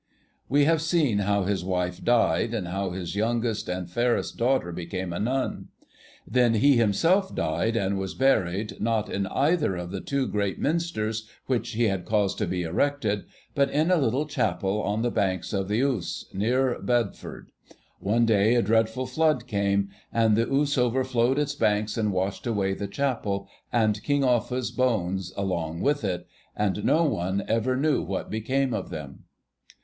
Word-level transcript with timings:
We 0.49 0.65
have 0.65 0.81
seen 0.81 1.19
how 1.19 1.43
his 1.43 1.63
wife 1.63 2.03
died, 2.03 2.55
and 2.55 2.69
how 2.69 2.89
his 2.89 3.15
youngest 3.15 3.69
and 3.69 3.87
fairest 3.87 4.35
daughter 4.35 4.71
became 4.71 5.13
a 5.13 5.19
nun. 5.19 5.67
Then 6.27 6.55
he 6.55 6.75
himself 6.75 7.35
died 7.35 7.75
and 7.75 7.99
was 7.99 8.15
buried, 8.15 8.79
not 8.81 9.11
in 9.11 9.27
either 9.27 9.75
of 9.75 9.91
the 9.91 10.01
two 10.01 10.25
great 10.27 10.59
Minsters 10.59 11.27
which 11.45 11.73
he 11.73 11.83
had 11.83 12.05
caused 12.07 12.39
to 12.39 12.47
be 12.47 12.63
erected, 12.63 13.25
but 13.53 13.69
in 13.69 13.91
a 13.91 13.97
little 13.97 14.25
chapel 14.25 14.81
on 14.81 15.03
the 15.03 15.11
banks 15.11 15.53
of 15.53 15.67
the 15.67 15.83
Ouse, 15.83 16.25
near 16.33 16.81
Bedford. 16.81 17.51
One 17.99 18.25
day 18.25 18.55
a 18.55 18.63
dreadful 18.63 19.05
flood 19.05 19.45
came, 19.45 19.89
and 20.11 20.35
the 20.35 20.51
Ouse 20.51 20.79
overflowed 20.79 21.37
its 21.37 21.53
banks 21.53 21.95
and 21.95 22.11
washed 22.11 22.47
away 22.47 22.73
the 22.73 22.87
chapel, 22.87 23.47
and 23.71 24.01
King 24.01 24.23
Offa's 24.23 24.71
bones 24.71 25.31
along 25.37 25.79
with 25.81 26.03
it, 26.03 26.25
and 26.55 26.83
no 26.83 27.03
one 27.03 27.43
ever 27.47 27.75
knew 27.77 28.01
what 28.01 28.31
became 28.31 28.73
of 28.73 28.89
them. 28.89 29.25